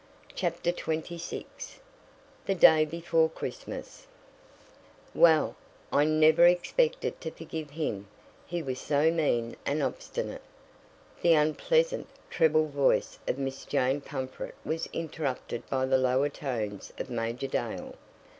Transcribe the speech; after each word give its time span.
CHAPTER 0.33 0.71
XXVI 0.71 1.45
THE 2.47 2.55
DAY 2.55 2.85
BEFORE 2.85 3.29
CHRISTMAS 3.29 4.07
"Well, 5.13 5.55
I 5.93 6.05
never 6.05 6.47
expected 6.47 7.21
to 7.21 7.29
forgive 7.29 7.69
him 7.69 8.07
he 8.47 8.63
was 8.63 8.79
so 8.79 9.11
mean 9.11 9.55
and 9.63 9.83
obstinate" 9.83 10.41
The 11.21 11.33
unpleasant, 11.35 12.07
treble 12.31 12.69
voice 12.69 13.19
of 13.27 13.37
Miss 13.37 13.63
Jane 13.63 14.01
Pumfret 14.01 14.55
was 14.65 14.87
interrupted 14.91 15.69
by 15.69 15.85
the 15.85 15.99
lower 15.99 16.29
tones 16.29 16.91
of 16.97 17.11
Major 17.11 17.45
Dale. 17.45 17.93